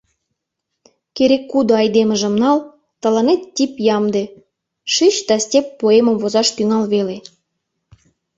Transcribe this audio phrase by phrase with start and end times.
[1.15, 2.57] Керек-кудо айдемыжым нал—
[3.01, 4.23] тыланет тип ямде:
[4.93, 7.17] шич да степь поэмым возаш тӱҥал веле.